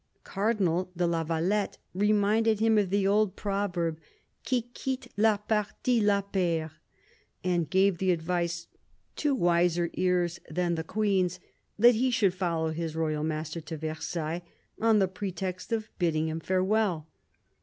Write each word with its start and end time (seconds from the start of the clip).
Cardinal 0.23 0.89
de 0.97 1.05
la 1.05 1.23
Valette 1.23 1.77
reminded 1.93 2.59
him 2.59 2.79
of 2.79 2.89
the 2.89 3.05
old 3.05 3.35
proverb," 3.35 3.99
Qui 4.47 4.63
quitte 4.73 5.09
la 5.15 5.37
partie 5.37 6.01
la 6.01 6.21
perd," 6.23 6.71
and 7.43 7.69
gave 7.69 7.99
the 7.99 8.09
advice— 8.11 8.65
to 9.17 9.35
wiser 9.35 9.91
ears 9.93 10.39
than 10.49 10.73
the 10.73 10.83
Queen's— 10.83 11.39
that 11.77 11.93
he 11.93 12.09
should 12.09 12.33
follow 12.33 12.71
his 12.71 12.95
royal 12.95 13.23
master 13.23 13.61
to 13.61 13.77
Versailles, 13.77 14.41
on 14.79 14.97
the 14.97 15.07
pretext 15.07 15.71
of 15.71 15.87
bidding 15.99 16.29
him 16.29 16.39
farewell. 16.39 17.07